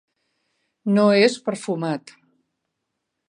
No 0.95 1.03
és 1.27 1.37
perfumat. 1.49 2.13